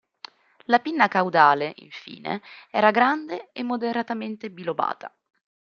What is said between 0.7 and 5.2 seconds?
pinna caudale, infine, era grande e moderatamente bilobata.